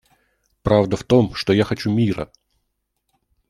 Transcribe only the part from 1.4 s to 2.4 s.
я хочу мира.